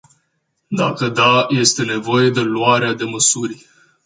[0.67, 3.65] Dacă da, este nevoie de luarea de măsuri.